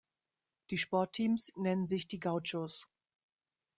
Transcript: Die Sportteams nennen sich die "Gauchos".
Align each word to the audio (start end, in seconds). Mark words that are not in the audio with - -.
Die 0.71 0.79
Sportteams 0.79 1.51
nennen 1.57 1.85
sich 1.85 2.07
die 2.07 2.19
"Gauchos". 2.19 2.87